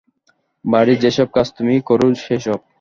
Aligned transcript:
বাড়ির 0.65 0.97
যেসব 1.03 1.27
কাজ 1.35 1.47
তুমি 1.57 1.73
করো 1.81 2.07
সেসব। 2.17 2.59